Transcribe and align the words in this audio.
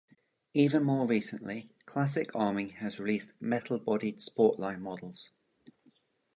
Even 0.55 0.83
more 0.83 1.05
recently, 1.05 1.69
Classic 1.85 2.35
Army 2.35 2.69
has 2.69 2.99
released 2.99 3.33
metal-bodied 3.39 4.17
sportline 4.17 4.79
models. 4.79 5.29